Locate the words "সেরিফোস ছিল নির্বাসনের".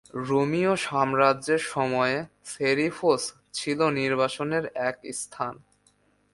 2.45-4.65